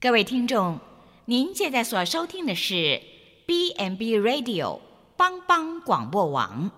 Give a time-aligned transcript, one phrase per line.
[0.00, 0.78] 各位听众，
[1.24, 3.02] 您现在所收听的是
[3.48, 4.78] BMB Radio
[5.16, 6.70] 帮帮广播网。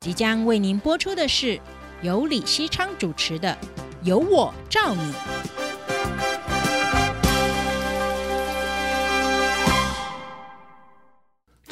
[0.00, 1.60] 即将为您播出的是
[2.02, 3.56] 由李希昌主持的
[4.02, 5.12] 《由我照你》。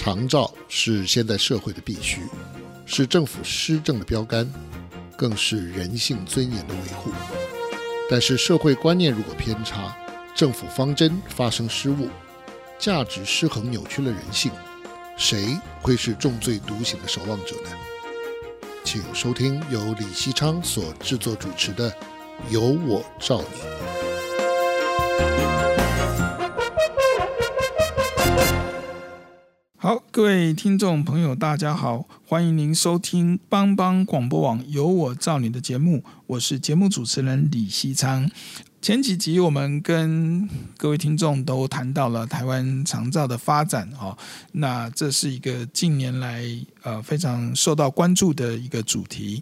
[0.04, 2.22] 长照是现代社会的必须，
[2.84, 4.52] 是政府施政的标杆，
[5.16, 7.12] 更是人性尊严的维护。
[8.10, 9.96] 但是社会观念如果偏差，
[10.34, 12.08] 政府方针发生失误，
[12.80, 14.50] 价值失衡扭曲了人性，
[15.16, 17.70] 谁会是重罪独行的守望者呢？
[18.82, 21.88] 请收听由李希昌所制作主持的
[22.50, 23.46] 《由我照你》。
[29.82, 38.30] 好，各位听众朋友，大家好，欢迎您收听帮帮广播网由我造你的节目，我是节目主持人李希昌。
[38.82, 44.18] 前几集我们跟各位听众都谈到了台湾长照的发展哦，
[44.50, 46.44] 那这是一个近年来
[46.82, 49.40] 呃非常受到关注的一个主题。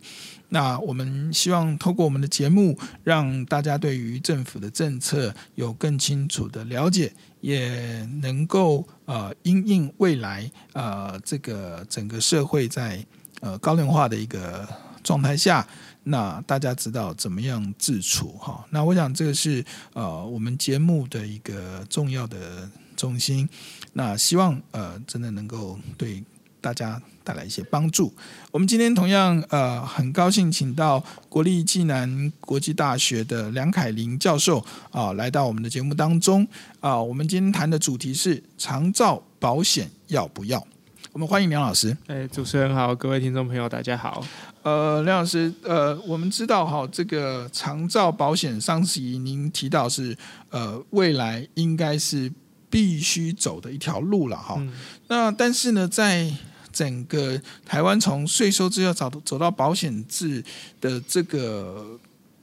[0.50, 7.10] 那我们希望透过我们的节目，让大家对于政府的政策有更清楚的了解，
[7.40, 13.02] 也能够呃因应未来呃这个整个社会在
[13.40, 14.68] 呃高龄化的一个
[15.02, 15.66] 状态下。
[16.10, 18.64] 那大家知道怎么样自处哈？
[18.70, 23.48] 那我想这个是呃我们节目的一个重要的中心。
[23.92, 26.22] 那希望呃真的能够对
[26.60, 28.12] 大家带来一些帮助。
[28.50, 36.46] 我们今天同样呃很高兴请到国立暨南国际大学的梁凯林教授啊、来到我们的节目当中
[36.80, 40.66] 啊、我们今天谈的主题是长照保险要不要？
[41.12, 41.96] 我们欢迎梁老师。
[42.06, 44.24] 哎，主持人好，各位听众朋友大家好。
[44.62, 50.16] 呃，梁老师，呃，我们知道哈，这个长照保险，上次您提到是
[50.50, 52.32] 呃，未来应该是
[52.68, 54.56] 必须走的一条路了哈。
[54.58, 54.72] 嗯、
[55.08, 56.30] 那但是呢，在
[56.72, 60.44] 整个台湾从税收制要走走到保险制
[60.80, 61.98] 的这个。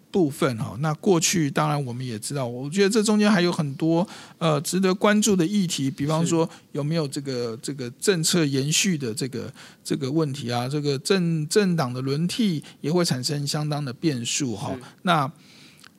[0.10, 4.08] 部分哈，那过去当然我们也知道，我觉得这中间还有很多
[4.38, 9.52] 呃值得关注的议题，比方说有没有这个这个政策延续的这个
[9.84, 14.76] 这个问题啊，这个政政党的轮替也会产生相当的变数哈。
[15.04, 15.32] 那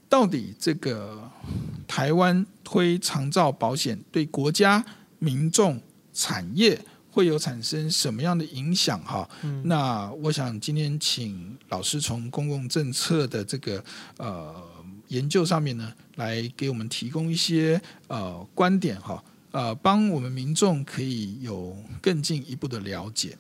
[0.09, 1.31] 到底这个
[1.87, 4.83] 台湾推长照保险对国家、
[5.19, 5.79] 民众、
[6.15, 6.81] 产业，
[7.19, 9.29] 会有产生什么样的影响哈？
[9.43, 13.85] 嗯、那我想今天请老师从公共政策的这个
[14.19, 14.55] 呃
[15.09, 19.21] 研究上面呢，来给我们提供一些呃观点哈，
[19.51, 23.37] 呃，帮我们民众可以有更进一步的了解。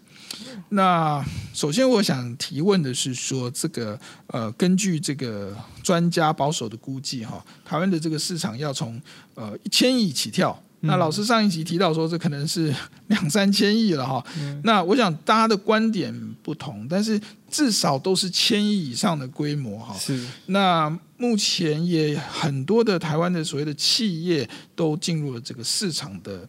[0.71, 1.25] 那
[1.55, 3.97] 首先我想提问的是说，这个
[4.27, 9.01] 呃，根据这个专家保守的估计哈，台湾的这个市场要从
[9.37, 10.61] 呃一千亿起跳。
[10.81, 12.75] 那老师上一集提到说，这可能是
[13.09, 14.25] 两三千亿了哈。
[14.39, 19.95] 嗯、那我想大家的观点不同，但是至少都是千亿以上的规模哈。
[19.99, 20.25] 是。
[20.47, 26.49] 那目前也很多的台湾的所谓的企业都进入了这个市场的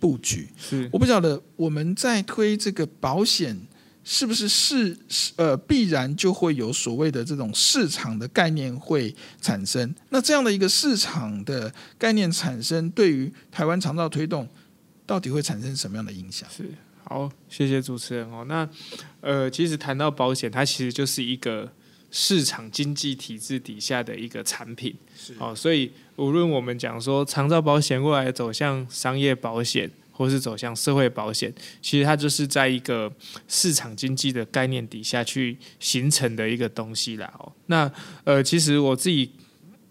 [0.00, 0.48] 布局。
[0.56, 0.88] 是。
[0.92, 3.58] 我不晓得我们在推这个保险。
[4.10, 4.96] 是不是是
[5.36, 9.94] 呃必然就会有所谓的这种市场的概念会产生？
[10.08, 14.48] 那这样的一个市场的概念产生，对于台湾长照推动，
[15.04, 16.48] 到底会产生什么样的影响？
[16.48, 16.64] 是
[17.04, 18.46] 好，谢谢主持人哦。
[18.48, 18.66] 那
[19.20, 21.70] 呃，其实谈到保险，它其实就是一个
[22.10, 24.96] 市场经济体制底下的一个产品。
[25.14, 29.90] 是哦，所以无论我们讲说长照保险未来走向商业保险。
[30.18, 33.10] 或是走向社会保险，其实它就是在一个
[33.46, 37.32] 市场经济的概念底下去形成的一个东西啦。
[37.38, 37.88] 哦，那
[38.24, 39.30] 呃，其实我自己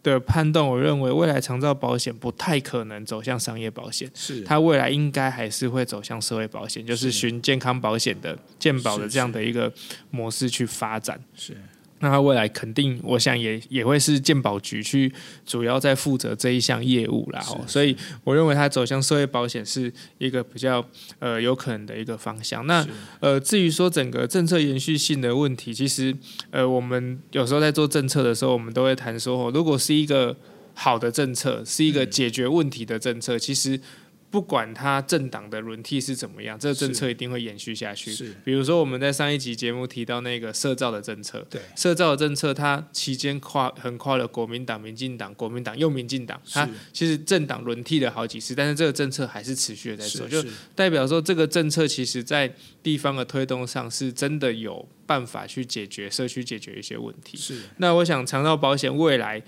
[0.03, 9.71] 的判断，我认为未来长照保险不太可能走向商业保险，是它未来应该还是会走向社会保险，就是循健康保险的健保的这样的一个
[10.11, 11.17] 模式去发展。
[11.33, 11.55] 是。
[11.99, 15.11] 那它未来肯定，我想也也会是健保局去
[15.45, 17.43] 主要在负责这一项业务啦。
[17.49, 20.85] 哦，所以我认为它走向社会保险是一个比较
[21.19, 22.65] 呃有可能的一个方向。
[22.67, 22.85] 那
[23.19, 26.15] 呃至于说整个政策延续性的问题，其实
[26.51, 30.35] 呃我们有时候在做政策的时候，我们都会谈说，如果是一个
[30.73, 33.79] 好的政策，是一个解决问题的政策，其实
[34.37, 38.13] 不管他政党的轮替是怎么样，这个政策一定会延续下去。
[38.13, 52.53] 是，比如说我们在上一集节目提到那个社造的政策，对，社造的政策，它期间跨横跨了国民党、民进党、国民党又民进党，它其实政党轮替了好几次，但是这个政策还是持续的在做，就代表说这个政策其实在
[52.83, 57.35] 地方的推动上是真的有办法去解决社区解决一些问题。
[57.35, 59.41] 是，那我想长照保险未来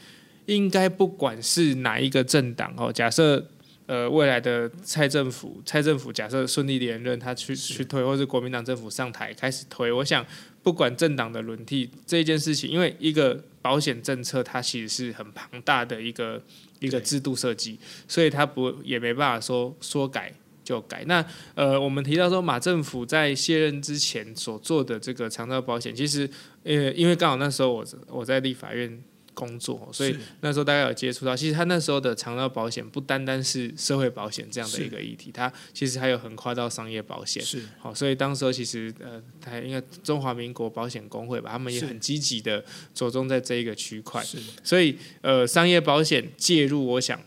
[0.48, 3.52] 应该不管是哪一个政党哦，假设。
[3.90, 10.24] 呃，未来的蔡政府，蔡政府假设顺利连任，他去去推，或是国民党政府上台开始推，我想
[10.62, 16.40] 不管政党的轮替这件事情，因为一个保险政策它其实是很庞大的一个
[16.80, 20.32] 一个制度设计，所以它不也没办法说说改
[20.64, 21.04] 就改。
[21.08, 21.26] 那
[21.56, 26.30] 呃，我们提到说马政府在卸任之前所做的这个长照保险，其实
[26.64, 29.02] 呃，因为刚好那时候我我在立法院。
[29.40, 31.34] 工作，所以那时候大家有接触到。
[31.34, 37.42] 其实他那时候的长照保险不单单是社会保险这样的一个议题，它其实还有横跨到商业保险。
[37.42, 42.62] 是，好，所以当时候其实呃，他应该中华民国保险工会吧，他们也很积极的
[42.94, 44.22] 着重在这一个区块。
[44.22, 47.18] 是，所以呃，商业保险介入，我想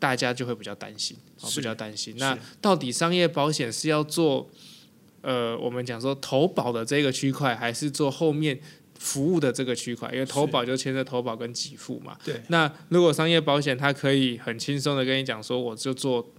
[0.00, 1.16] 大家就会比较担心，
[1.54, 2.16] 比较担心。
[2.18, 4.50] 那到底商业保险是要做
[5.22, 8.58] 呃，我们讲说投保的这个区块，还是做后面？
[9.00, 12.18] 服务的这个区块，因为投保就牵涉投保跟给付嘛。
[12.22, 12.38] 对。
[12.48, 16.34] 那如果商业保险，它可以很轻松的跟你讲说，我就做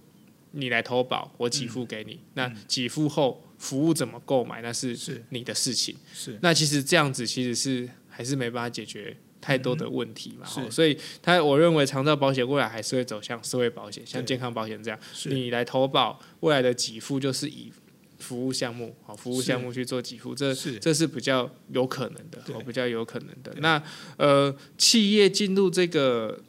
[0.52, 2.12] 你来投保，我给付给你。
[2.12, 4.96] 嗯、那给付后服务怎么购买，那是
[5.30, 5.96] 你的事情。
[6.14, 6.38] 是。
[6.40, 10.46] 那其实这样子其实是还是没办法解决太多的问题嘛。
[10.58, 17.72] 嗯、所以他我认为长照保险未来还是会走向社会保险，像健康保险这样，你来投保，未来的给付就是以。
[18.22, 23.52] 服务项目，好，服务项目去做给付，这是这是比较有可能的，哦，比较有可能的。
[23.58, 23.82] 那
[24.16, 26.40] 呃，企业进入这个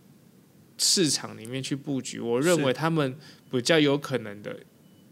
[0.78, 3.16] 市场里面去布局，我认为他们
[3.52, 4.56] 比较有可能的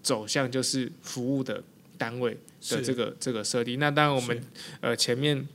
[0.03, 1.63] 走向就是服务的
[1.97, 2.37] 单位
[2.69, 3.79] 的这个这个设定。
[3.79, 4.41] 那当然，我们
[4.81, 5.47] 呃前面。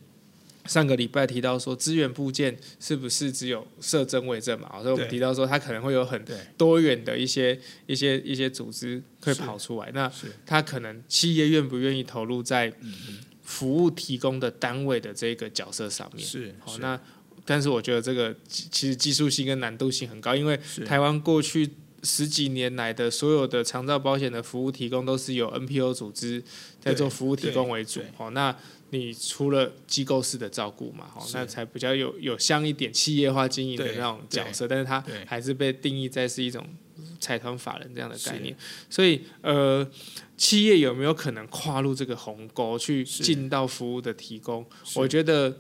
[0.69, 4.69] 上个礼拜提到说，资源部件是不是只有社政为政嘛？
[4.83, 6.25] 所以我们提到说，它可能会有很
[6.57, 9.91] 多元的一些一些一些组织会跑出来。
[9.93, 10.11] 那
[10.45, 12.73] 它可能企业愿不愿意投入在
[13.43, 16.27] 服务提供的单位的这个角色上面？
[16.27, 17.01] 是好，那
[17.45, 21.71] 但是我觉得这个其实技术性跟难度性很高，因为台湾过去
[22.03, 26.43] 十几年来的所有的长照保险的服务提供都是由 NPO 组织
[26.81, 28.01] 在做服务提供为主。
[28.17, 28.57] 好，那
[28.91, 36.65] 你除了机构式的照顾嘛，哦，那才比较有有像一点企业化经营的那种角色，但是它还是被定义在是一种
[37.21, 38.57] 财团法人这样的概念，
[38.89, 39.85] 所以呃，
[40.37, 44.65] 企业有没有可能跨入这个鸿沟去进到服务的提供？
[44.95, 45.59] 我觉得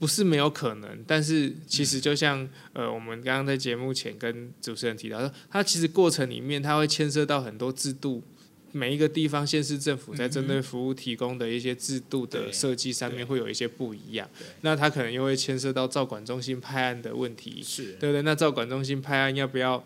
[0.00, 2.42] 不是没有可能，但是其实就像、
[2.72, 8.24] 嗯、呃，我们刚刚在节目前跟主持人提到说，它其实过程里面它会牵涉到很多制度。
[8.72, 14.28] 每一个地方县市政府在针对服务提供的一些制度的设计上面会有一些不一样，
[14.60, 17.92] 那它可能又会牵涉到照管中心派案的问题，是。
[17.94, 18.22] 对不对？
[18.22, 19.82] 那照管中心派案要不要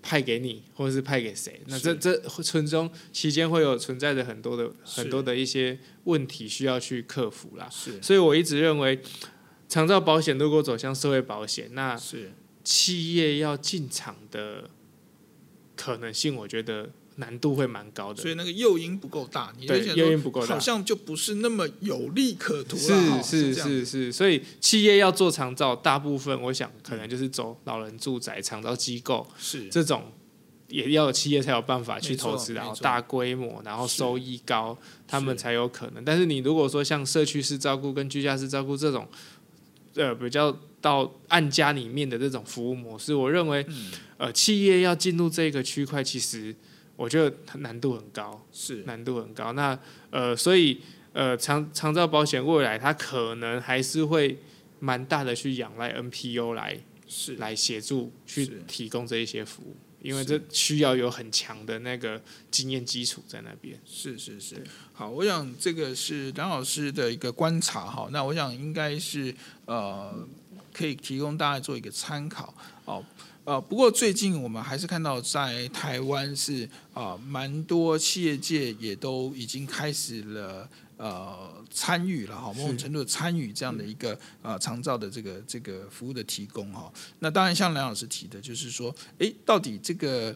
[0.00, 1.60] 派给你，或者是派给谁？
[1.66, 7.68] 那这这村中期间会有存在着很多的很多的一些问题需要去克服啦。
[7.70, 9.00] 是，所以我一直认为，
[9.68, 12.32] 长照保险如果走向社会保险，那是。
[12.64, 14.70] 企业要进场的
[15.74, 16.90] 可能性，我觉得。
[17.16, 23.22] 难度会蛮高的，所以那个诱因不够大，你对诱因不够大，好像就不是那么有利可图了。
[23.22, 30.10] 是是是是，所以企业要做长照，大部分我想可能就是走老人住宅、长照机构，是这种
[30.68, 34.76] 也要有企业才有办法去投资，然后大规模，然后收益高，
[35.06, 36.02] 他们才有可能。
[36.02, 39.06] 但是你如果说像社区式照顾跟居家式照顾这种，
[39.94, 43.66] 呃，比较到按家里面的这种服务模式，我认为，
[44.16, 46.56] 呃，企业要进入这个区块，其实。
[47.02, 49.52] 我觉得难度很高，是难度很高。
[49.54, 49.76] 那
[50.10, 50.80] 呃，所以
[51.12, 54.38] 呃，长长照保险未来它可能还是会
[54.78, 56.78] 蛮大的去仰赖 NPO 来
[57.08, 63.76] 是来协助去提供这一些服务，因为这需要有很强的那个经验基础在那边。
[63.84, 64.62] 是是是。
[64.92, 68.08] 好，我想这个是梁老师的一个观察哈。
[68.12, 70.24] 那我想应该是呃，
[70.72, 72.54] 可以提供大家做一个参考
[72.84, 73.04] 哦。
[73.44, 86.92] 呃，不过最近我们还是看到在台湾是啊，蛮多企业界也都已经开始了呃参与了哈，某种程度的参与这样的一个啊长照的这个这个服务的提供哈。
[87.18, 90.32] 那当然像梁老师提的，就是说，诶，到底这个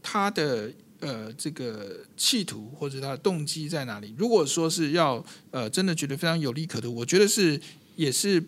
[0.00, 4.14] 他的呃这个企图或者他的动机在哪里？
[4.16, 7.60] 如果说是要呃真的觉得非常有利可图，我觉得是
[7.96, 8.40] 也是。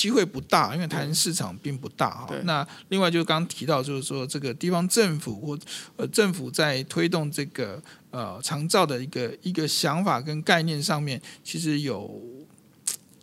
[0.00, 2.34] 机会不大，因为台湾市场并不大哈。
[2.44, 5.58] 那另外就是刚刚提到，就是说这个地方政府或
[5.96, 12.18] 呃政府在推动这个呃长照的一个一个想法跟概念上面，其实有。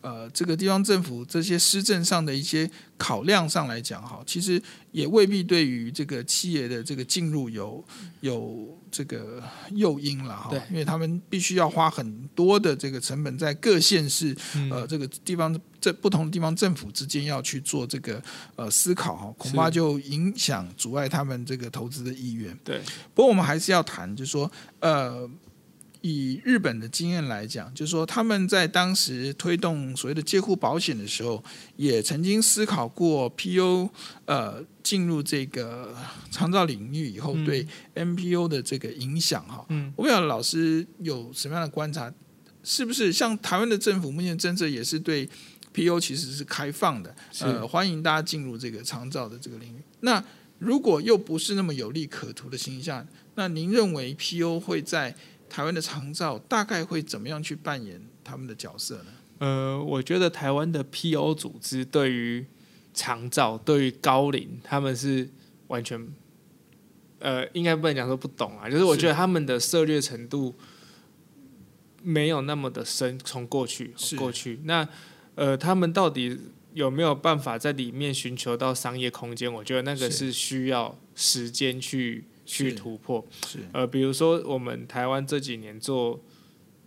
[0.01, 7.83] 呃，这个地方政府这些施政上的一些考量上来讲，哈，其实也未必对于这个企业的这个进入有
[8.21, 9.41] 有这个
[9.71, 14.35] 诱因了，哈，因为他们必须要花很多的这个成本在各县市，
[14.69, 18.21] 呃，这个地方这不同的地方政府之间要去做这个
[18.55, 22.57] 呃思考，哈，恐怕就影响阻碍他们这个投资的意愿。
[22.63, 22.81] 对，
[23.13, 25.29] 不过我们还是要谈，就是说，呃。
[26.07, 31.43] 以日本的经验来讲，就是说他们在当时推动所谓的介护保险的时候，
[31.75, 33.89] 也曾经思考过 PO
[34.25, 35.93] 呃进入这个
[36.31, 39.65] 长照领域以后对 NPO 的这个影响哈。
[39.69, 42.11] 嗯，我不晓得老师有什么样的观察？
[42.63, 45.27] 是不是像台湾的政府目前政策也是对
[45.73, 49.81] PO 其实是开放的，呃，欢迎大家进入这个长照的这个领域。
[50.01, 50.23] 那
[50.59, 55.15] 如果又不是那么有利可图的形象，那您认为 PO 会在
[55.49, 59.05] 台湾的长照大概会怎么样去扮演他们的角色呢？
[59.39, 62.45] 呃，我觉得台湾的 PO 组织对于
[62.93, 65.29] 长照、对于高龄，他们是
[65.67, 66.07] 完全，
[67.19, 70.55] 呃，应该不能讲说不懂啊，就是我觉得他们的涉猎程度
[72.01, 73.19] 没有那么的深。
[73.19, 74.87] 从过去，过去，那
[75.35, 76.39] 呃，他们到底
[76.73, 79.53] 有没有办法在里面寻求到商业空间？
[79.53, 82.25] 我觉得那个是需要时间去。
[82.47, 86.19] 去突破，是呃，比如说我们台湾这几年做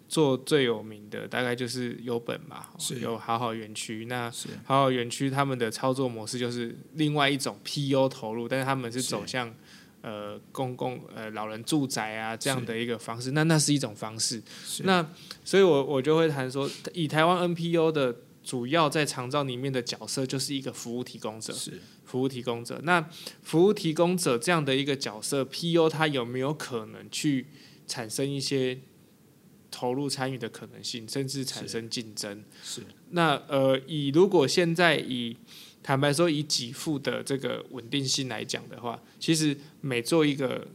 [0.08, 4.06] 做最有名的，大概就是优本嘛，是有好好园区。
[4.06, 4.28] 那
[4.64, 9.54] 好好园区他们的操作模式就是另外一种 PU 投入，但是他们是走向
[10.00, 13.32] 呃公共呃老人住宅啊这样的一个方式。
[13.32, 14.42] 那那是一种方式。
[14.84, 15.06] 那
[15.44, 18.16] 所以我我就会谈说，以台湾 NPO 的。
[18.50, 22.80] 主要在长照里面的角色就是一个服务提供者，是服务提供者。
[22.83, 23.09] 那
[23.45, 27.47] 服务提供者这样的一个角色，PU 它有没有可能去
[27.87, 28.76] 产生一些
[29.71, 32.42] 投入参与的可能性，甚至产生竞争？
[32.64, 32.83] 是。
[33.11, 35.37] 那呃，以如果现在以
[35.80, 40.66] 坦白说以给付的这个稳定性来讲的话，其实每做一个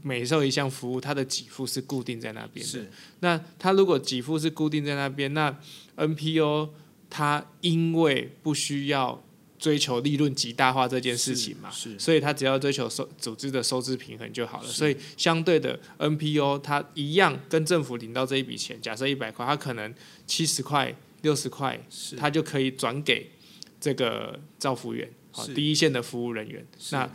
[0.00, 2.72] 每受一项服务，它的给付是固定在那边的。
[2.72, 2.90] 是。
[3.18, 5.54] 那它如果给付是固定在那边，那
[5.96, 6.70] NPO
[7.10, 9.22] 他因为不需要
[9.58, 14.68] 追求利润极大化这件事情嘛，所以他只要追求收组织的收支平衡就好了。
[14.68, 19.92] 所以相对的 NPO，他一样跟政府领到这一笔钱，假设一百块，他可能
[20.26, 21.78] 七十块、六十块，
[22.16, 23.30] 他就可以转给
[23.78, 26.64] 这个造福员，好第一线的服务人员。
[26.92, 27.10] 那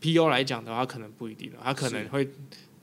[0.00, 2.28] PO 来讲的话，可能不一定了，他可能会。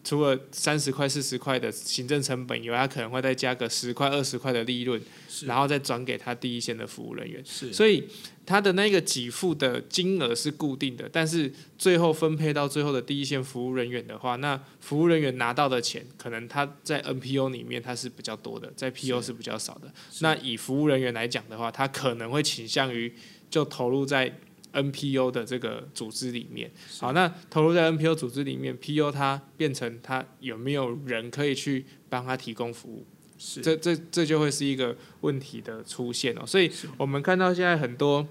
[0.04, 5.00] 除了三十块、四十块的行政成本以外，他可能会再加个十块、二十块的利润，
[5.46, 7.44] 然后再转给他第一线的服务人员。
[7.46, 8.04] 所以
[8.46, 19.94] 他的那个给付的金额是固定的，但是最后分配到最后的第一线服务人员的话，那服务人员拿到的钱，可能他在 NPO 里面他是比较多的，在 PO 是比较少的。
[20.22, 23.14] 那以服务人员来讲的话，他可能会倾向于
[23.50, 24.36] 就投入在。
[24.74, 33.06] NPO 的这个组织里面，好，那投入在 NPO 组织里面，PO 它变成它有没有人可以去帮他提供服务？
[33.38, 36.46] 是，这这这就会是一个问题的出现哦。
[36.46, 38.28] 所以我们看到现在很多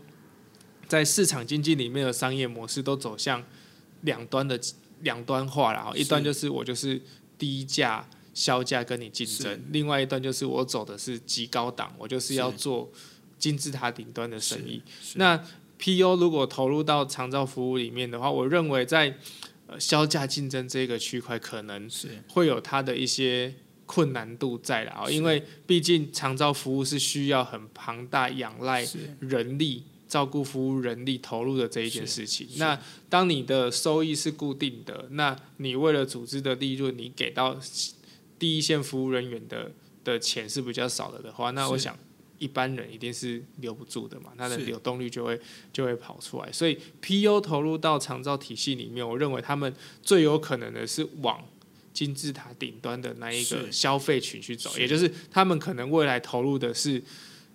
[0.87, 3.45] 在市场经济里面的商业模式都走向
[4.03, 4.59] 两端的
[5.01, 7.01] 两端化了，一端就是我就是
[7.37, 12.91] 低价销价跟你竞争，另外一段就是我走的是极高档，我就是要做
[13.39, 14.81] 金字塔顶端的生意。
[15.15, 15.43] 那
[15.81, 19.17] PO 如果投入到长照服务里面的话，我认为在
[19.67, 23.55] 呃销价竞争这个区块可能是会有它的一些
[23.87, 28.87] 困难度在了啊，因为毕竟长照服务是需要很庞大仰赖
[29.21, 32.47] 人力照顾服务人力投入的这一件事情。
[32.57, 37.59] 那当你的收益是固定的，那你为了组织的利润，你给到
[38.39, 39.73] 第一线服务人员的
[40.05, 41.97] 的钱是比较少的的话，那我想。
[42.41, 45.39] 一般人一定是留不住的嘛，他的流动率就会
[45.73, 46.51] 就会跑出来。
[46.51, 51.45] 所以 PU 投入到长照体系里面，我认为他们最有可能的是往
[51.93, 57.03] 金字塔顶端的那一个消费群去走，也就是他们可能未来投入的是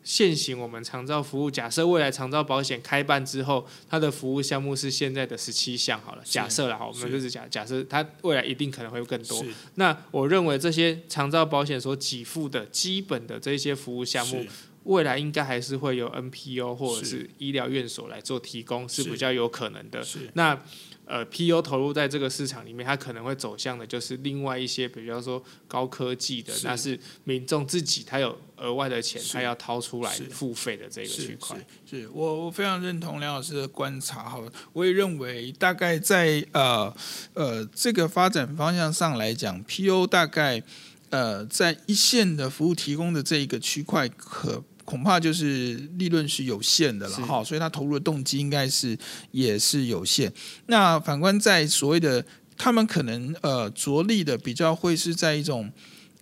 [0.04, 1.50] 现行我们长照服务。
[1.50, 9.44] 假设未来长照保险开办之后，它的服务项目是现在的十七项好了，假设了，好，我们就是假假设它未来一定可能会更多。
[9.76, 14.46] 那我认为这些长照保险所给付的基本的这些服务项目。
[14.86, 20.04] 未来应该还是会有 NPO 或者是医疗院所来做提供，是比较有可能的。
[20.34, 20.60] 那
[21.08, 31.56] 呃，PU 投入在这个市场里面，它可能会走向的就是另外一些，比如说高科技的，那是民众自己他有额外的钱，他要掏出来付费的这个区块。
[31.88, 34.42] 是，是我我非常认同梁老师的观察哈，
[34.74, 36.92] 我也认为大概在呃
[37.36, 40.64] 呃这个发展方向上来讲，PU 大概
[41.12, 44.64] 呃在一线的服务提供的这一个区块可。
[44.86, 48.98] 恐怕就是利润是有限的了哈，所以他投入的动机应该是
[49.32, 50.32] 也是有限。
[50.68, 52.24] 那反观在所谓的
[52.56, 55.70] 他们可能呃着力的比较会是在一种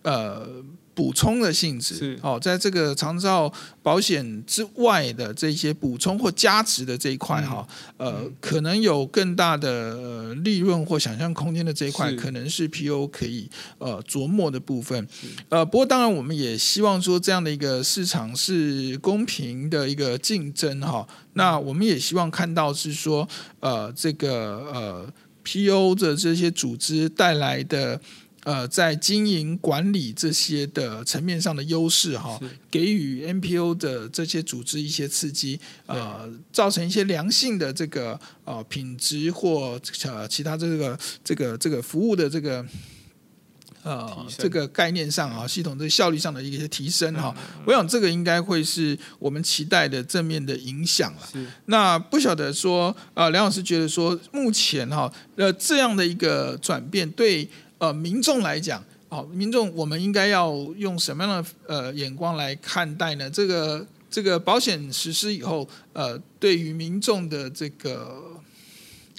[0.02, 0.64] 呃。
[0.94, 15.06] 补充的性质，是哦，在这个长照保险之外的这些补充或加持的这一块哈，嗯、呃，嗯、可能有更大的、呃、利润或想象空间的这一块，可能是 PO 可以呃琢磨的部分。
[15.48, 21.04] 呃，不过当然我们也希望说这样的一个市场是公平的一个竞争哈。
[21.32, 25.12] 那我们也希望看到是说呃这个呃
[25.44, 28.00] PO 的这些组织带来的。
[28.44, 42.62] 呃，在经营管理这些的层面上的优势哈，是给予 NPO 的这些组织一些刺激，呃，造成一些良性的这个呃品质或呃其他这个这个这个服务的这个
[43.82, 51.26] 呃这个概念上啊，系统这效率上的一些提升哈，嗯、我想这个应该会是我们期待的正面的影响了。
[51.32, 57.48] 是那不晓得说，呃，梁老师觉得说，目前哈，呃，这样的一个转变对。
[57.84, 63.28] 呃，民众来讲，哦，民众我们应该要用什么样的呃眼光来看待呢？
[63.28, 68.40] 这个这个保险实施以后，呃，对于民众的这个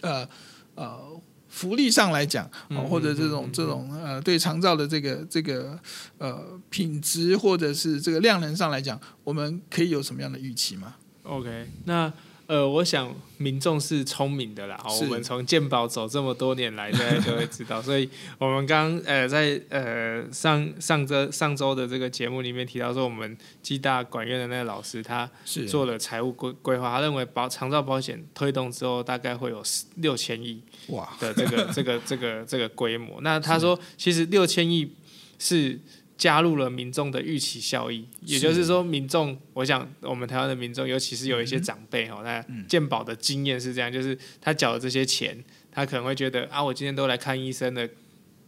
[0.01, 0.27] 呃
[0.74, 1.00] 呃
[1.48, 5.77] 福利上来讲，哦，或者这种这种呃对长照的这个这个
[6.17, 12.12] 呃品质或者是这个量能上来讲，我们可以有什么样的预期吗？OK，那。
[12.48, 14.78] 呃，我想民众是聪明的啦。
[14.90, 17.82] 是我们从健保走这么多年来，大家就会知道。
[17.82, 25.30] 所以，我们刚呃在呃上上周上周的这个节目里面提到说，我们暨大管院的那个老师，他
[25.68, 29.64] 做了财务规规划，他认为保长照保险推动之后，大概会有
[29.96, 33.20] 六千亿哇的这个这个这个这个规模。
[33.22, 34.94] 那他说，其实六千亿
[35.40, 35.80] 是。
[36.17, 45.38] 加入了民众的预期效益，也就是说，民众，我想我们台湾的民众，尤其是有一些长辈哦，那健保的经验是这样，就是他缴了这些钱，
[45.72, 47.89] 他可能会觉得啊，我今天都来看医生的，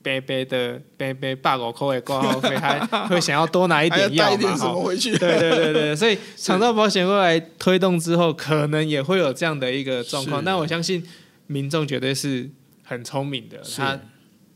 [0.02, 4.56] 杯杯的杯杯八五扣的挂号费，还会想要多拿一点药嘛？
[4.56, 10.42] 哈，对对对对，所以 长照保险过来推动之后，可能也会有这样的一个状况。
[10.42, 11.06] 但我相信
[11.48, 12.50] 民众绝对是
[12.84, 14.00] 很聪明的，他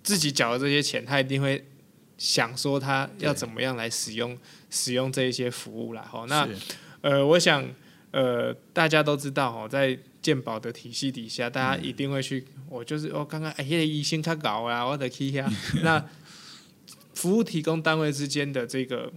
[0.01, 1.65] 自己缴了这些钱，他一定会。
[2.21, 4.38] 想说他要怎么样来使用
[4.69, 6.47] 使用这一些服务啦，好，那
[7.01, 7.67] 呃，我想
[8.12, 16.05] 呃，大家都知道哦，在健保的体系底下，大家一定会去，嗯、我就是我刚刚哎，医生他搞啊，我得去一下，那
[17.15, 19.12] 服务提供单位之间的这个。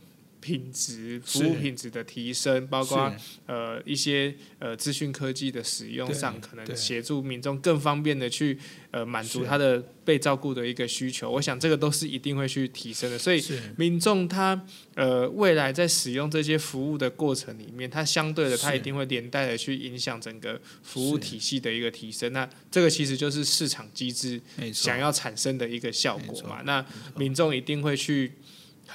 [0.45, 3.11] 品质服务品质的提升，包括
[3.47, 8.59] 呃一些呃资讯科技的使用上，可能协助民众更方便的去
[8.91, 11.31] 呃满足他的被照顾的一个需求。
[11.31, 13.19] 我想这个都是一定会去提升的。
[13.19, 13.43] 所以
[13.79, 14.61] 民众他
[14.97, 22.31] 呃未来在使用这些服务的过程里面，他相对的他一定会连带的去影响整个服务体系的一个提升。
[22.35, 24.39] 那这个其实就是市场机制
[24.75, 26.61] 想要产生的一个效果嘛。
[26.67, 26.85] 那
[27.17, 28.33] 民众一定会去。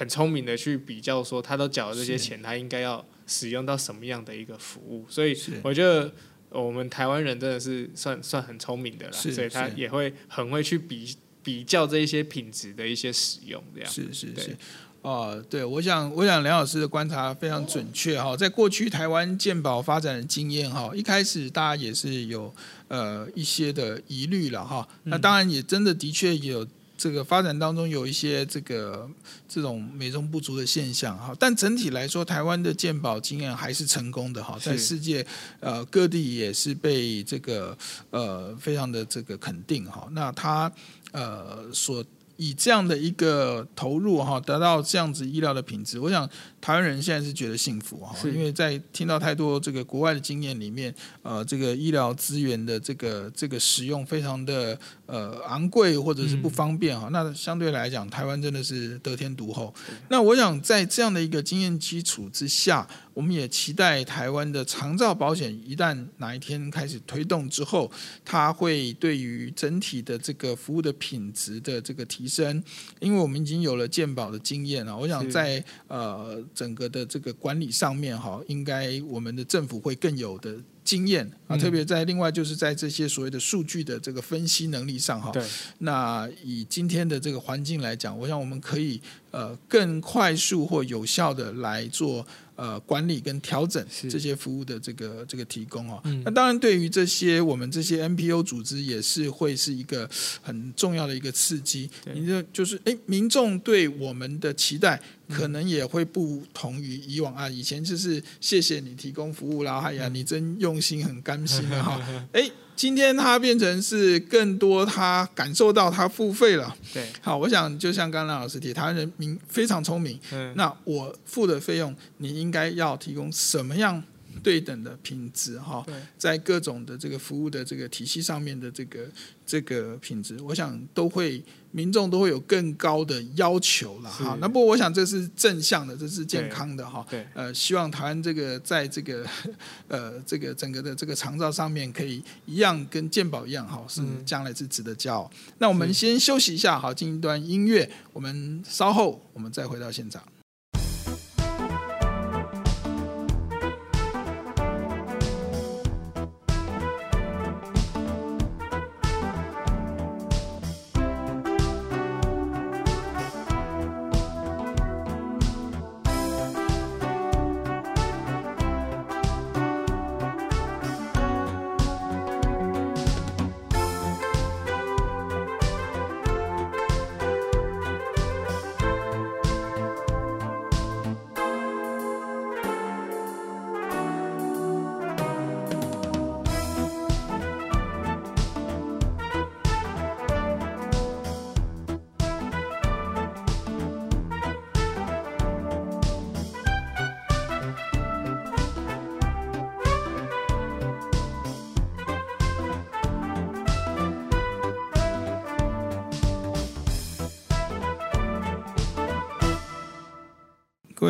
[0.00, 5.04] 很聪明的去比较说，他都缴了这些钱，他应该要使用到什么样的一个服务？
[5.10, 6.10] 所以我觉得
[6.48, 13.90] 我们台湾人真的是算算很聪明的啦，所以他也会很会去比比较这一些品质的一些使用，这样。
[13.90, 14.56] 是是是，
[15.02, 22.50] 哦、呃，对，我想我想梁老师的观察非常准确哈，在过去台湾健保发展的经验哈，一开始大家也是有
[22.88, 26.66] 呃一些的疑虑了哈，那当然也真的的确有。
[27.00, 29.08] 这个发展当中有一些这个
[29.48, 35.26] 这种美中不足的现象哈，但整体来说，台湾的鉴宝经验还是成功的哈，在世界
[35.60, 37.74] 呃各地也是被这个
[38.10, 40.06] 呃非常的这个肯定哈。
[40.12, 40.70] 那它
[41.12, 42.04] 呃所。
[42.42, 46.26] 以这样的一个投入哈，得到这样子医疗的品质，我想
[46.58, 59.74] 台湾人现在是觉得幸福哈，因为在听到太多这个国外的经验里面，呃，这个医疗资源的这个这个使用非常的呃昂贵或者是不方便哈，嗯、那相对来讲，台湾真的是得天独厚。
[60.08, 62.88] 那我想在这样的一个经验基础之下。
[63.20, 67.92] 我们也期待台湾的长照保险一旦哪一天开始推动之后，
[68.24, 72.64] 它会对于整体的这个服务的品质的这个提升，
[72.98, 74.96] 因为我们已经有了健保的经验了。
[74.96, 80.56] 我想在呃整个的这个管理上面哈，应该我们的政府会更有的。
[80.82, 85.30] 经验啊，嗯、特别在另外就是在这些所谓的数据的这个分析能力上哈。
[85.78, 92.26] 那以今天的这个环境来讲，我想我们可以呃更快速或有效的来做。
[92.60, 100.06] 呃，管理跟调整这些服务的这个这个提供哦，嗯、那当然对于这些我们这些 NPO 组织也是会是一个
[100.42, 101.88] 很重要的一个刺激。
[102.12, 111.98] 你这就是哎，民众对我们的期待可能也会不同于以往啊，以前就是谢谢你提供服务啦，哎呀，你真用心，很甘心的哈，
[112.34, 112.50] 哎。
[112.80, 116.74] 今天他变成是更多，他感受到他付费了。
[116.94, 120.18] 对，好，我想就像刚刚老师提，台湾人民非常聪明。
[120.32, 124.02] 嗯，那我付的费用，你应该要提供什么样？
[124.42, 125.84] 对等的品质哈，
[126.18, 129.06] 在各种的这个服务的这个体系上面的这个
[129.46, 134.36] 这个品质，我想都会民众都会有更高的要求了哈。
[134.40, 137.06] 那不过我想这是正向的，这是健康的哈。
[137.08, 139.26] 对，呃，希望台湾这个在这个
[139.88, 145.30] 呃这个整个的这个长照上面可以一样跟健保一样哈，是将来是值得骄傲。
[145.58, 150.22] 那我们先休息一下，好，进一段音乐，我们稍后我们再回到现场。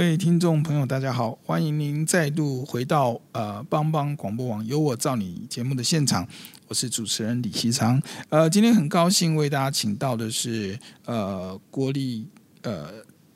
[0.00, 6.26] 位听众朋友，大家好，欢迎您再度回到呃帮帮广播网有我造你节目的现场，
[6.68, 8.00] 我是主持人李希昌。
[8.30, 12.26] 呃，今天很高兴为大家请到的是呃国立
[12.62, 12.90] 呃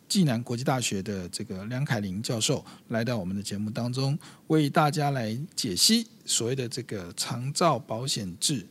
[0.09, 8.67] 暨南国际大学的这个梁凯林教授来到我们的节目当中，为大家来解析所谓的这个长照保险制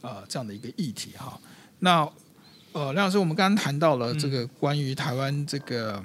[0.00, 1.38] 啊、呃、这样的一个议题哈。
[1.80, 2.08] 那
[2.72, 6.02] 呃梁老师，我们刚刚谈到了这个关于台湾这个。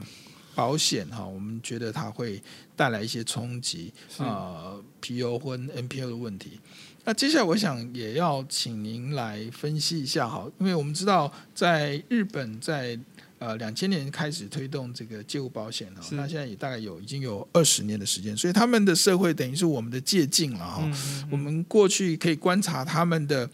[0.60, 2.44] 保险哈，我们觉得它会
[2.76, 6.60] 带来一些冲击啊，PO 或 NPO 的问题。
[7.06, 13.00] 那接下来我想也要请您来分析一下哈，因为我们知道在日本在
[13.38, 20.92] 呃两千年开始推动这个介护保险哈，那现在也大概有已经有二十年的时间，所以他们的社会等于是我们的借鉴了哈。
[21.32, 23.50] 我们过去可以观察他们的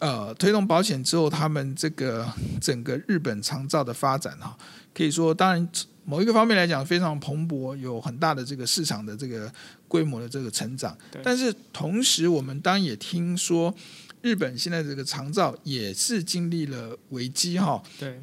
[0.00, 2.28] 呃推动保险之后，他们这个
[2.60, 4.58] 整个日本长照的发展哈，
[4.92, 5.68] 可以说当然。
[6.02, 9.52] 某一个方面来讲非常蓬勃，有很大的这个市场的这个
[9.86, 10.96] 规模的这个成长。
[11.22, 13.72] 但是同时，我们当然也听说，
[14.20, 17.80] 日本现在这个长照也是经历了危机哈。
[17.96, 18.20] 对。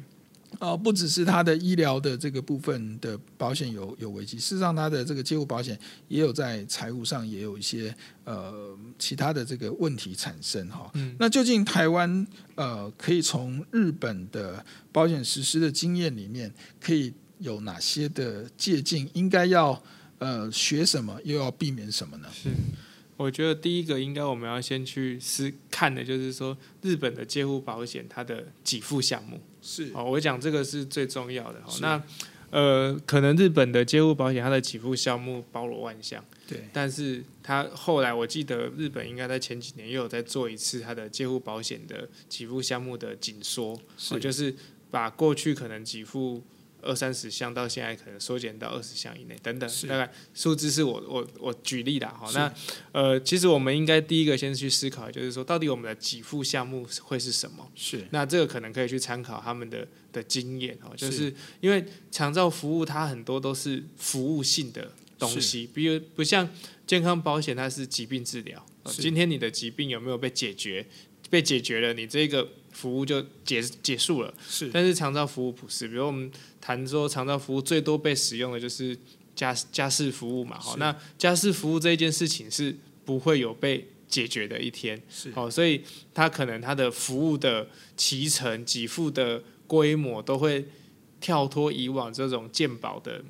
[0.58, 10.90] 呃，不只是它的医疗的这个部分的保险有有危机，事实上它的这个介护保险也有在财务上也有一些呃其他的这个问题产生哈。
[10.94, 11.14] 嗯。
[11.18, 19.08] 那究竟台湾呃可以从日本的保险实施的经验里面可以有哪些的借鉴？
[19.12, 19.80] 应该要
[20.18, 22.28] 呃学什么，又要避免什么呢？
[22.32, 22.48] 是，
[23.16, 31.62] 我觉得第一个应该我们要先去思看的，就是说日本的介护保险它的给付项目是哦，我讲这个是最重要的。
[31.82, 32.02] 那
[32.50, 44.54] 呃，可能日本的介护保险它的给付项目包罗万象，对，但是它后来我记得日本应该在前几年又有在做一次它的介护保险的给付项目的紧缩，是，就是
[44.90, 46.42] 把过去可能给付。
[46.88, 52.28] 二三十项到现在可能缩减到二十项以内，等等，大概数字是我我我举例的哈。
[52.32, 52.52] 那
[52.92, 57.70] 呃，其实我们应该第一个先去思考，就是说到底我们的给付项目会是什么？
[57.74, 58.06] 是。
[58.10, 66.48] 那这个可能可以去参考他们的的经验哦，就是因为长照服务它很多都是服务性的东西，比如不像
[66.86, 68.64] 健康保险，它是疾病治疗。
[68.84, 70.86] 今天你的疾病有没有被解决？
[71.30, 74.32] 被解决了，你这个服务就结结束了。
[74.48, 78.96] 是，但是长照服务不是，比如我们谈说长照服务最多被使用的就是
[79.34, 80.58] 家家事服务嘛。
[80.58, 85.00] 好，那家事服务这一件事情是不会有被解决的一天。
[85.10, 85.82] 是，好，所以
[86.14, 90.66] 它可能它的服务的提成、给付的规模都会
[91.20, 93.22] 跳脱以往这种鉴保的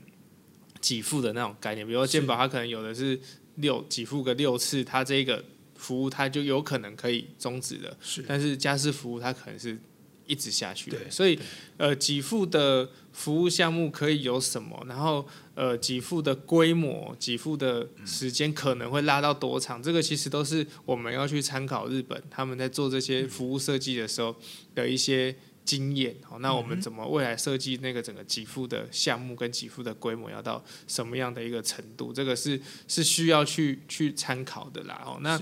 [0.81, 1.87] 给付的那种概念。
[1.87, 3.19] 比如说健保，它可能有的是。
[3.61, 5.45] 六给付个六次，它这个
[5.79, 7.97] 服务它就有可能可以终止的。
[8.03, 9.79] 是，但是家事服务它可能是
[10.27, 10.99] 一直下去的。
[11.11, 11.39] 所以
[11.79, 14.85] 呃，给付的服务项目可以有什么？
[14.87, 19.83] 然后呃，给付的规模、给付的时间可能会拉到多长？
[19.83, 24.37] 这个其实都是我们要去参考日本他们在做这些服务设计的时候
[24.75, 25.35] 的一些。
[25.69, 32.11] 经验，好，那我们怎么未来设计那个整个给付的项目跟给付的规模要到什么样的一个程度？
[32.11, 35.03] 这个是是需要去去参考的啦。
[35.05, 35.39] 哦，那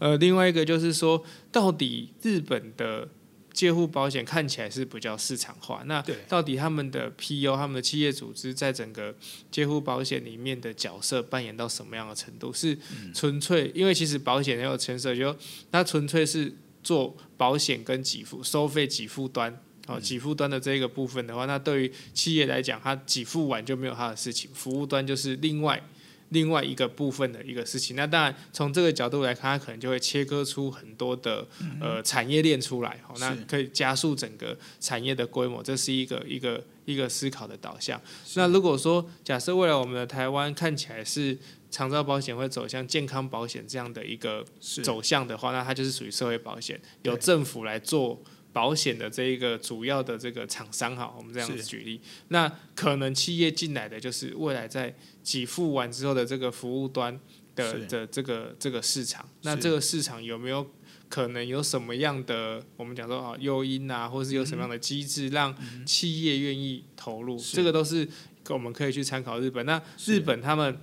[0.00, 3.08] 呃，另外一个就是说，到底日本的
[3.52, 9.14] 介护保险看起来是比较市场化，那到底他们的 PO 他们的企业组织在整个
[9.48, 12.52] 介护保险里面的角色扮演到什么样的程度？
[12.52, 12.76] 是
[13.14, 15.36] 纯粹因为其实保险也有牵涉，就
[15.70, 19.56] 它纯粹是做保险跟给付收费给付端。
[19.88, 25.82] 哦，给付端的这个部分的话，那对于企业来讲，它给付完就没有它的事情，服务端就是另外
[26.28, 27.96] 另外一个部分的一个事情。
[27.96, 31.46] 那当然，从这个角度来看，它可能就会切割出很多的
[31.80, 37.98] 呃产业链出来，好，那可以加速整个产业的规模，这是一个一个一个思考的导向。
[38.34, 41.34] 那如果说假设未来我们的台湾看起来是
[41.70, 44.44] 长照保险会走向健康保险这样的一个
[44.82, 48.22] 走向的话，那它就是属于社会保险，由政府来做。
[48.52, 57.18] 保险的这一个主要的这个厂商哈，我们这样子举例，那可能企业进来的就是未来在给付完之后的这个服务端
[57.54, 60.68] 的的这个这个市场，那这个市场有没有
[61.08, 68.08] 可能有什么样的我们讲说啊诱因啊，或是有什么样的机制让企业愿意投入，这个都是
[68.48, 69.64] 我们可以去参考日本。
[69.64, 70.80] 那日本他们。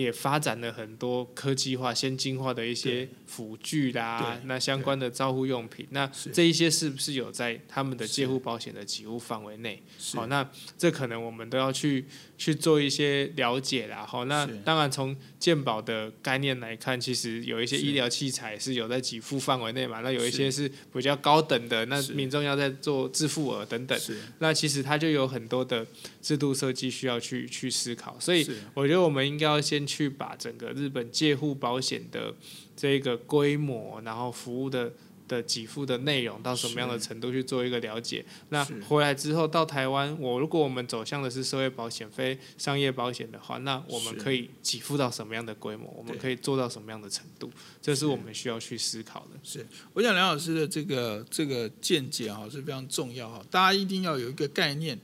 [0.00, 9.82] 也发展了很多科技化、先进化的一些辅具啦，那相关的照护用品，那这一些是不是有在他们的介护保险的给付范围内？
[10.14, 12.06] 好，那这可能我们都要去
[12.38, 14.06] 去做一些了解啦。
[14.06, 24.00] 好，那当然从健保的概念来看，其实有一些医疗器材是有在给付范围内嘛，那有一些是比较高等的，那民众要在做自付额等等，
[24.38, 25.84] 那其实它就有很多的
[26.22, 28.16] 制度设计需要去去思考。
[28.20, 29.84] 所以我觉得我们应该要先。
[29.88, 32.34] 去把整个日本介护保险的
[32.76, 34.92] 这个规模，然后服务的
[35.28, 38.24] 的给付的内容到什么样的程度去做一个了解。
[38.48, 45.94] 那回来之后到台湾，我如果我们走向的是社会保险、非商业保险的话，那我们可以给付到什么样的规模？
[45.96, 47.52] 我们可以做到什么样的程度？
[47.80, 49.38] 这是我们需要去思考的。
[49.44, 54.98] 是，我想梁老师的这个这个见解哈是非常重要哈，大家一定要有一个概念，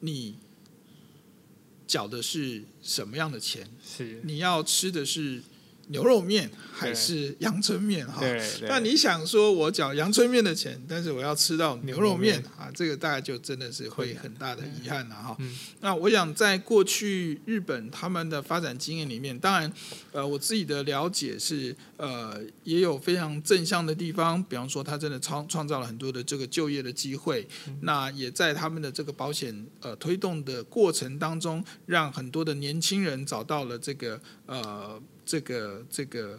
[0.00, 0.36] 你。
[1.86, 3.68] 缴的是什么样的钱？
[3.86, 5.42] 是你要吃的是
[5.88, 8.06] 牛肉面还是阳春面？
[8.06, 8.22] 哈，
[8.62, 15.36] 那你想说我缴阳春面的钱，但是我要吃到牛肉面啊，这个大概就真的是会很大的遗憾了哈。
[15.80, 19.72] 那我想在过去日本他们的发展经验里面，当然，
[20.12, 27.46] 呃，我自己的了解是，呃，也有非常正向的地方，比方说他真的创创造了很多的这个就业的机会，
[27.82, 35.00] 那也在他们的这个保险呃推动的过程当中，让很多的年轻人找到了这个呃。
[35.24, 36.38] 这个这个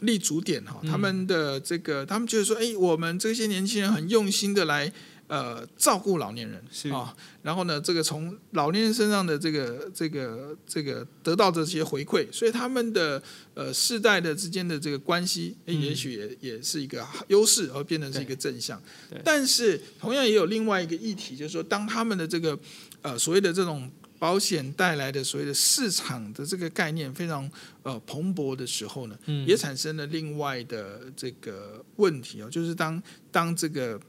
[0.00, 4.92] 立足点哈，他们的这个，他们觉得说，哎，我们这些年轻人很用心的来
[5.28, 13.22] 呃照顾老年人是啊，然后呢，这个从老年人身上的这个这个这个得到这些回馈，所以他们的
[13.54, 18.82] 呃世代的之间的这个关系，哎，也许也也是一个优势，而变成是一个正向。
[19.22, 22.58] 但是同样也有另外一个议题，就是说，当他们的这个
[23.02, 23.90] 呃所谓的这种。
[24.22, 27.50] 保险带来的所谓的市场的这个概念非常
[27.82, 34.00] 呃蓬勃的时候呢，嗯、也产生了另外的这个问题哦，就是当当这个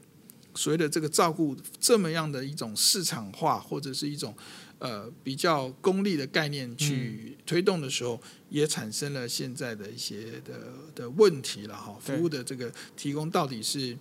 [0.54, 4.32] 所谓的这个照顾这么样的一种市场化或者是一种
[4.78, 11.98] 呃比较功利的概念去推动的时候，嗯、也产生了现在的一些的的问题了哈。
[12.00, 13.98] 服务的这个提供到底是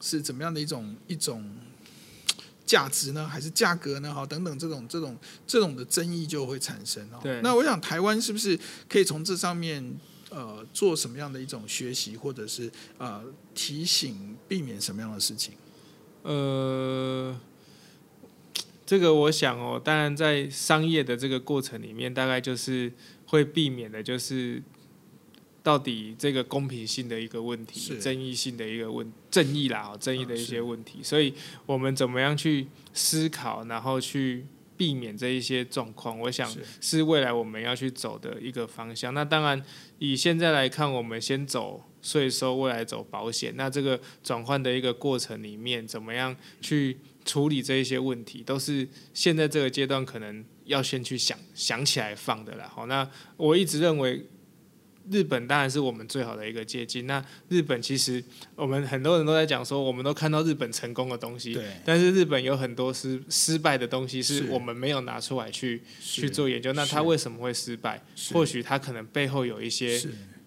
[0.00, 1.44] 是怎么样的一种一种？
[2.70, 4.14] 价值呢，还是价格呢？
[4.14, 7.18] 哈，等等，这种这种这种的争议就会产生哦。
[7.20, 8.56] 对，那我想台湾是不是
[8.88, 9.84] 可以从这上面
[10.28, 13.24] 呃做什么样的一种学习，或者是呃
[13.56, 15.54] 提醒，避免什么样的事情？
[16.22, 17.36] 呃，
[18.86, 22.92] 这个我想哦，当然在商业的这个过程里面，大概就是
[23.26, 24.62] 会避免的，就是。
[25.62, 31.34] 到底这个公平性的一个问题，是争议性的一个问正义啦，争议的一些问题，所以
[31.66, 34.46] 我们怎么样去思考，然后去
[34.76, 39.12] 避免这一些状况，我想是未来我们要去走的一个方向。
[39.12, 39.62] 那当然，
[39.98, 46.96] 以现在来看，我们先走税收，未来走保险，那这个转换的一个过程里面，怎么样去
[47.26, 52.72] 处理这一些问题，都是现在这个阶段可能要先去想想起来放的啦。
[52.74, 54.26] 好，那我一直认为。
[55.10, 57.06] 日本当然是我们最好的一个借鉴。
[57.06, 58.22] 那日本其实
[58.54, 61.64] 我们很多人都在讲说，我们都看到日本成功的东西，对。
[61.84, 66.72] 但是日本有很多失失败的东西，是我们没有拿出来去去做研究。
[66.74, 68.00] 那它为什么会失败？
[68.32, 70.00] 或许它可能背后有一些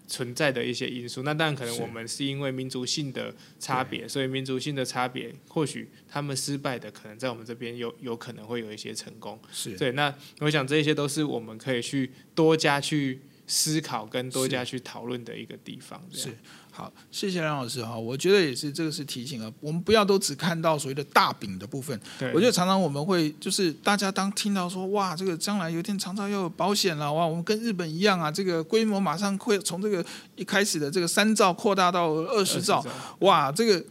[0.08, 1.24] 存在的一些因素。
[1.24, 9.38] 那当然可能我们是因为民族性的差别，所以民族性的差别，或许他们失败的可能在我们这边有有可能会有一些成功。
[9.52, 9.92] 是对。
[9.92, 13.20] 那我想这些都是我们可以去多加去。
[13.46, 16.38] 思考跟多加去讨论的一个地方是，是
[16.72, 17.96] 好，谢谢梁老师哈。
[17.96, 22.00] 我觉得也是这个是提醒啊，我们不要都只看到所谓的大饼的部分。
[22.18, 30.04] 对，我觉得常常我们会就是大家当听到说哇，这个将来有一天长照要有保险了哇，我们跟日本一样啊，这个规模马上会从这个
[30.36, 33.86] 一开始的这个三兆扩大到二十兆，兆，哇，这个。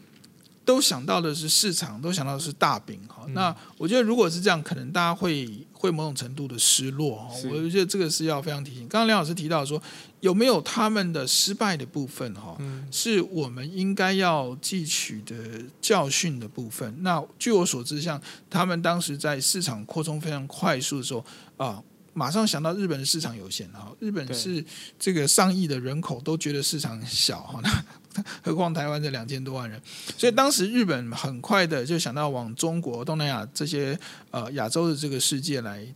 [0.65, 3.35] 都想到的是市场，都想到的是大饼哈、嗯。
[3.35, 7.35] 那我觉得如果是这样，可能大家会会某种程度的失落哈。
[7.51, 8.87] 我觉得这个是要非常提醒。
[8.89, 9.83] 刚刚梁老师提到说，
[10.21, 12.87] 有没有他们的失败的部分哈、嗯？
[12.91, 15.35] 是我们应该要汲取的
[15.81, 16.95] 教训的部分。
[17.01, 21.25] 那据我所知，像他们当时在市场扩充非常快速的时候
[21.57, 23.91] 啊，马上想到日本的市场有限哈。
[24.01, 24.65] 日本是
[24.99, 27.61] 这个上亿的人口都觉得市场小哈。
[27.63, 27.85] 那
[28.45, 29.81] 何况台湾这两千多万人，
[30.19, 33.99] 所以当时日本很快的就想到往中国、东南亚这些
[34.31, 35.87] 呃亚洲的这个世界来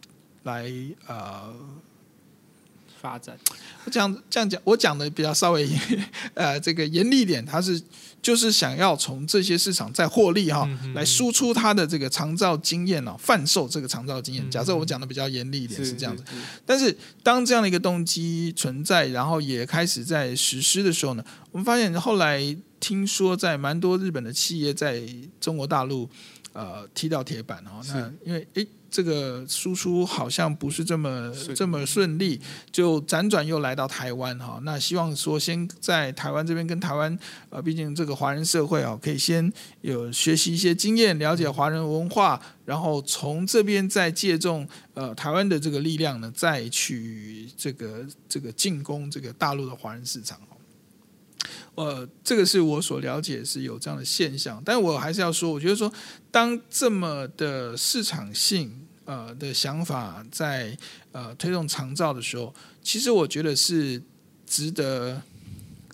[0.44, 0.72] 来
[1.07, 1.55] 呃
[3.07, 3.37] 发展。
[3.85, 5.69] 我讲这样讲，我讲的比较稍微
[6.35, 7.81] 呃这个严厉一点，他是。
[8.23, 14.51] 就是想要从这些市场再获利哈、哦嗯，来输出他的这个长照经验哦，贩售这个长照经验。
[14.51, 16.25] 假设我讲的比较严厉一点是这样子，
[16.64, 25.01] 但是当这样的一个动机存在，然后也开始在实施的时候呢，我们发现后来听说在蛮多日本的企业在
[25.40, 26.09] 中国大陆
[26.53, 28.66] 呃踢到铁板哦，那因为诶。
[28.90, 34.59] 这个输出好像不是这么这么顺利，就辗转又来到台湾哈。
[34.62, 37.18] 那希望说先在台湾这边跟台湾
[37.51, 50.38] 呃，毕竟这个华人社会啊，可以先有学习一些经验，了解华人文化，然后从这边再借重呃台湾的这个力量呢，再去这个这个进攻这个大陆的华人市场。
[51.77, 55.91] 呃，这个是我所了解是有这样的现象，但我还是要说，我觉得说，
[56.31, 60.77] 当这么的市场性呃的想法在
[61.12, 64.03] 呃推动长照的时候，其实我觉得是
[64.47, 65.23] 值得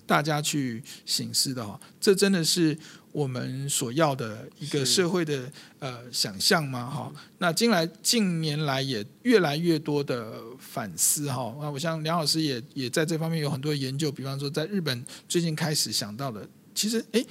[0.07, 2.77] 大家去醒思的哈，这真的是。
[3.13, 5.49] 我们所要的一个社会的
[5.79, 6.89] 呃想象吗？
[6.89, 11.55] 哈，那近来近年来也越来越多的反思哈。
[11.61, 17.25] 那我想梁老师也也在这方面有很多研究，比方说在日本最近开始想到的，其实诶，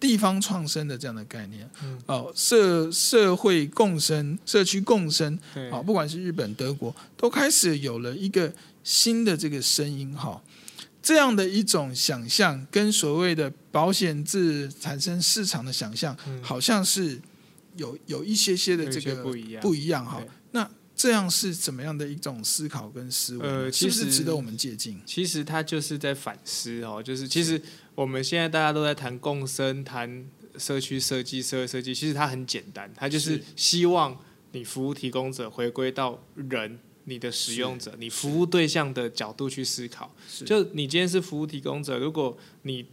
[0.00, 1.70] 地方创生的这样的概念，
[2.06, 5.38] 哦，社社会共生、社区共生，
[5.70, 10.42] 啊，不管是日本、德国，都开始有了一个新的这个声音哈。
[11.02, 17.20] 这样的一种想象，跟所谓的保险制产生市场的想象，嗯、好像是
[17.76, 20.22] 有有一些些的这个不一样，不一样哈。
[20.50, 23.46] 那这样是怎么样的一种思考跟思维？
[23.46, 25.00] 呃，其实值得我们借鉴？
[25.06, 27.60] 其实他就是在反思哦，就是其实
[27.94, 34.18] 我们现在大家都在谈共生、谈社区设计、社会设计，其实它很简单，它就是希望
[34.50, 36.80] 你服务提供者回归到人。
[37.08, 42.84] 你的使用者，你服务对象的角度去思考，就你今天是服务提供者，如果你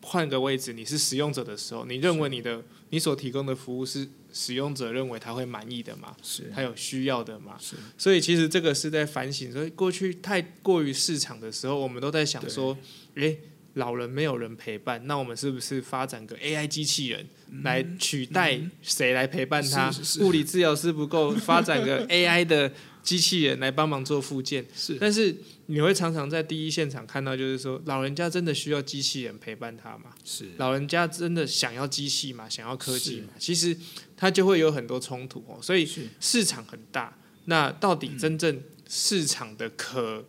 [0.00, 6.16] 换个位置，你是使用者的时候，你认为你的你所提供的服务是使用者认为他会满意的吗？
[6.22, 7.56] 是，他有需要的吗？
[7.60, 12.78] 是，所以其实这个是在反省，所以过去太过于市场的时候，我们都在想说，
[13.16, 13.40] 诶，
[13.74, 17.26] 老人没有人陪伴，那我们是不是发展个 AI 机器人
[17.64, 19.92] 来取代谁来陪伴他？
[20.20, 22.72] 物理治疗师不够，发展个 AI 的。
[23.08, 30.12] 机器人来帮忙做复健，是，但是你会常常在第一现场看到，就是说，老人家真的需要机器人陪伴他吗？
[30.26, 32.46] 是，老人家真的想要机器吗？
[32.50, 33.28] 想要科技吗？
[33.38, 33.74] 其实
[34.14, 35.58] 他就会有很多冲突哦。
[35.62, 35.88] 所以
[36.20, 37.16] 市场很大，
[37.46, 40.26] 那到底真正市场的可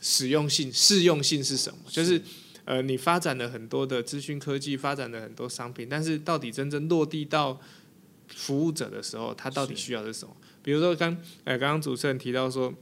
[0.00, 1.78] 使用性、适用性是什么？
[1.88, 2.22] 就是
[2.64, 7.60] 呃，你发展了很多的资讯科技，发展了很多商品，但是到底真正落地到
[8.28, 10.36] 服务者的时候，他到底需要的是什么？
[10.62, 12.72] 比如说刚，呃，刚刚主持人提到说，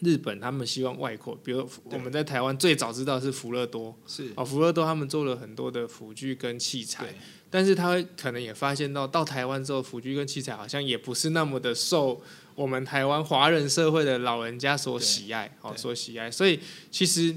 [0.00, 4.30] 日本他们希望外扩，比如我们在台湾最早知道是福乐多，是。
[4.36, 7.14] 哦，福乐多他们做了很多的辅具跟器材，
[7.48, 12.20] 但是他可能也发现到到台湾之后，辅具跟器材好像也不是那么的受
[12.54, 16.58] 我们台湾华人社会的老人家所喜爱，哦，所喜爱，所以
[16.90, 17.34] 其实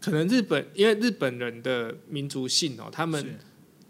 [0.00, 3.38] 可能日本因为日本人的民族性哦，他们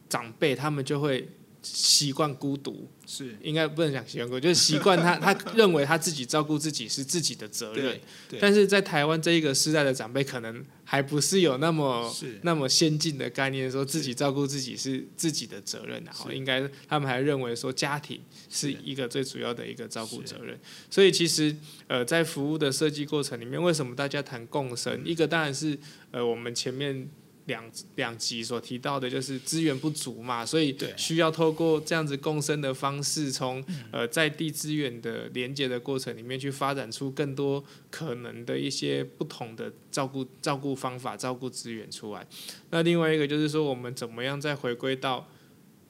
[0.09, 1.28] 长辈他们就会。
[1.63, 8.01] 习惯孤独，是应该不能讲习惯孤独，就是习惯他 他认为他自己照顾自己是自己的责任。
[8.41, 12.11] 但是在台湾这一个世代的长辈，可能还不是有那么
[12.43, 16.03] 那么先进的概念，说自己照顾自己是自己的责任。
[16.05, 20.59] 然后应该他们还认为说家庭是一个最主要的一个照顾责任。
[20.89, 21.55] 所以其实
[21.89, 25.03] 呃，在服务的设计过程里面，为什么大家谈共生？
[25.05, 25.79] 一个当然是
[26.11, 27.11] 呃，我们前面。
[27.47, 27.64] 两
[27.97, 42.26] 两集所提到的，就是资源不足嘛，所以需要透过这样子共生的方式，从呃在地资源的连接的过程里面，去发展出更多可能的一些不同的照顾照顾方法、照顾资源出来。
[42.70, 45.28] 那另外一个就是说，我们怎么样再回归到。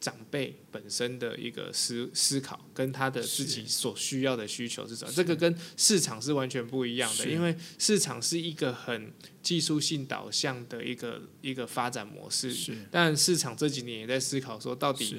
[0.01, 5.13] 长辈本身的一个思思考，跟他的自己所需要的需求是什么？
[5.15, 12.57] 这个跟市场是完全不一样的，因为市场是一个很技术性导向的一个一个发展模式。
[12.91, 15.17] 但市场这几年也在思考说，到底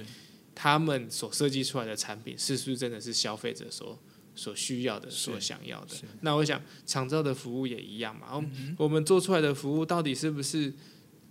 [0.55, 3.99] 他们所设计出来的产品，是不是真的是消费者所
[4.33, 5.95] 所需要的、所想要的？
[6.21, 8.27] 那我想，厂造的服务也一样嘛。
[8.31, 8.43] 然后
[8.77, 10.73] 我们做出来的服务，到底是不是？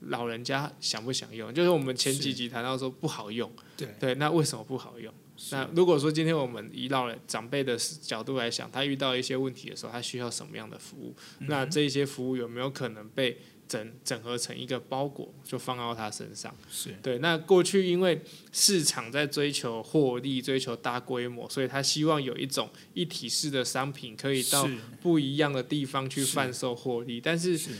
[0.00, 1.52] 老人家想不想用？
[1.52, 5.12] 就是我们前几集谈到说不好用，对对，那为什么不好用？
[5.52, 11.16] 那如果说今天我们以老人长辈的角度来想，他遇到一些问题的时候，他需要什么样的服务？
[11.38, 16.54] 嗯、那这些服务有没有可能被整整合成一个包裹，就放到他身上？
[16.70, 17.18] 是对。
[17.20, 18.20] 那过去因为
[18.52, 24.68] 市场在追求获利、追求大规模，所以他希望有一种一体式的商品，可以到
[25.00, 27.56] 不一样的地方去贩售获利，但是。
[27.56, 27.70] 是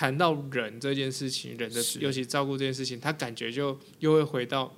[0.00, 4.74] 谈到人这件事情，人的尤其照顾这件事情，他感觉就又会回到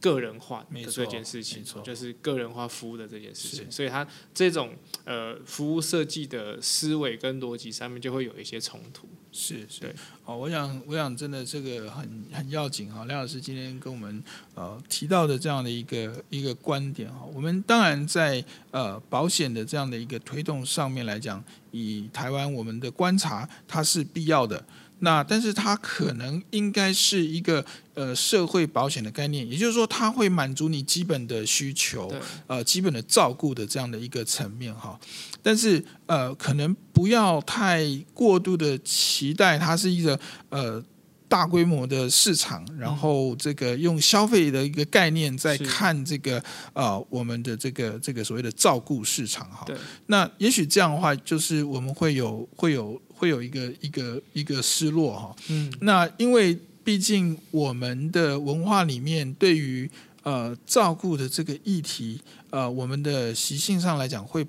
[0.00, 4.74] 个人化的这件事情，就是个人化服务的这件事情，所以它这种
[5.04, 9.08] 呃服务设计的思维跟逻辑上面就会有一些冲突。
[9.32, 9.94] 是是，
[10.24, 14.22] 哦，我想我想真的这个很很要紧哈，梁老师今天跟我们
[14.54, 24.64] 呃提到的这样的一个一个观点哈，我们当然在呃保险的这样的一个推动上面来讲，以台湾我们的观察，它是必要的。
[25.00, 32.10] 那但是它可能应该是一个呃社会保险的概念，也就是说它会满足你基本的需求，
[32.46, 34.98] 呃基本的照顾的这样的一个层面哈。
[35.42, 37.84] 但是呃可能不要太
[38.14, 40.18] 过度的期待它是一个
[40.48, 40.82] 呃
[41.28, 49.66] 大规模的市场，然后这个用消费的一个概念在看这个呃我们的这个这个所谓的照顾市场哈。
[50.06, 53.00] 那也许这样的话，就是我们会有会有。
[53.18, 56.54] 会有一个一个一个失落哈，嗯，那因为
[56.84, 59.90] 毕竟我们的文化里面对于
[60.22, 62.20] 呃照顾的这个议题，
[62.50, 64.46] 呃，我们的习性上来讲会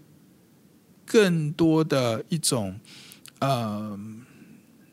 [1.06, 2.78] 更多的一种
[3.40, 3.98] 呃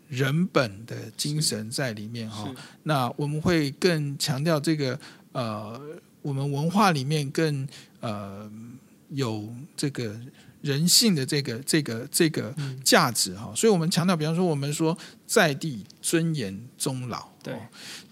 [0.09, 2.53] 人本的精神在里面哈，
[2.83, 4.99] 那我们会更强调这个
[5.33, 5.81] 呃，
[6.23, 7.69] 我们文化里面更
[8.01, 8.51] 呃
[9.11, 10.17] 有这个。
[10.65, 12.53] 人性的这个这个这个
[12.83, 14.97] 价值哈，所以我们强调，比方说我们说
[15.27, 17.55] 在地尊严终老，对，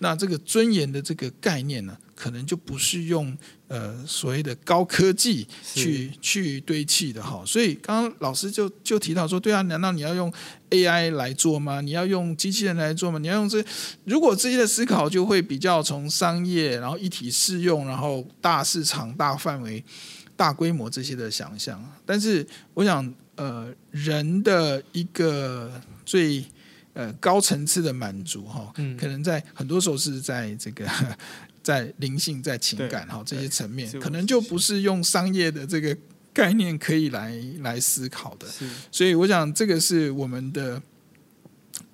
[0.00, 3.34] 那这个尊严的这个概念呢，可能就不是用
[3.68, 7.42] 呃所谓的高科技去去堆砌的哈。
[7.46, 10.30] 所以刚刚老师就就提到说，对啊，难道你要用
[10.68, 11.80] AI 来做吗？
[11.80, 13.18] 你要用机器人来做吗？
[13.18, 13.64] 你要用这？
[14.04, 19.82] 如果这些的思考就会比较从商业，然后一体适用，然后大市场、大范围。
[20.36, 25.70] 大规模这些的想象，但是我想，呃，人的一个
[26.04, 26.44] 最
[26.94, 30.88] 呃高层次的满足哈，嗯，可能在很多时候是在这个
[31.62, 35.96] 在灵性、在情感哈这些层面，可能就不是用商业的这个
[36.32, 38.46] 概念可以来来思考的。
[38.90, 40.82] 所以我想这个是我们的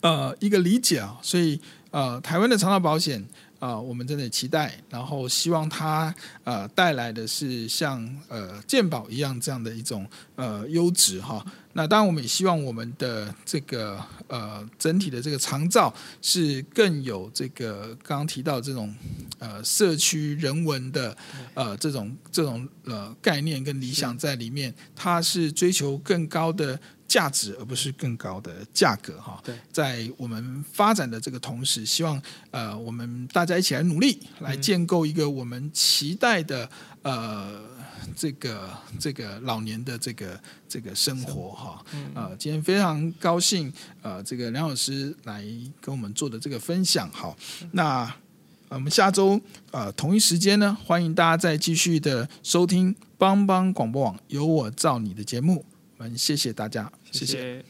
[0.01, 1.19] 呃一个理解啊。
[1.23, 1.61] 所以
[1.91, 3.25] 呃，台湾的长照保险。
[3.59, 10.07] 啊、呃，我们真的期待，然后希望它呃带来的是像呃鉴宝一样这样的一种
[10.37, 11.45] 呃优质哈。
[11.73, 18.93] 那当然，我们也希望我们的这个呃整体的这个长照是更有这个刚刚提到这种
[19.39, 21.17] 呃社区人文的
[21.55, 26.79] 呃这种这种呃概念跟理想在里面，它是追求更高的。
[27.09, 36.69] 价值而不是更高的价格哈，对，在我们发展的这个同时，希望呃我们大家一起来努力，来建构一个我们期待的
[37.01, 37.63] 呃
[38.15, 40.39] 这个这个老年的这个
[40.69, 41.83] 这个生活哈。
[42.15, 45.43] 呃，今天非常高兴呃这个梁老师来
[45.81, 47.35] 跟我们做的这个分享好，
[47.73, 48.15] 那
[48.69, 49.41] 我们下周
[49.71, 55.65] 呃同一时间呢，欢迎大家再继续的收听帮帮广播网有我造你的节目。
[55.97, 57.65] 我们谢谢大家，谢谢。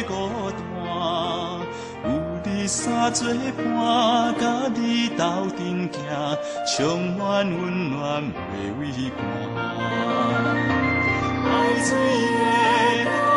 [0.00, 0.14] 孤
[0.50, 0.62] 单，
[2.04, 2.08] 有
[2.44, 5.22] 你三做伴，甲你斗
[5.56, 5.98] 阵行，
[6.76, 8.30] 充满温暖袂
[8.80, 8.80] 畏
[9.16, 9.20] 寒。
[11.44, 11.50] 爱
[11.84, 13.31] 水的。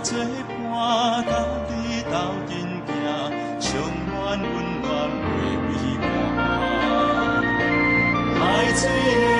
[0.00, 1.30] 做伴，甲
[1.68, 2.14] 你斗
[2.48, 2.52] 阵
[3.60, 3.76] 行，永
[4.10, 4.84] 远温暖
[5.22, 5.24] 袂
[5.68, 5.70] 畏
[6.00, 6.02] 寒。
[8.74, 9.33] 最。